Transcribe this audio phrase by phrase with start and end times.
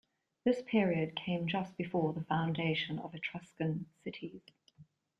[0.45, 4.41] This period came just before the foundation of Etruscan cities.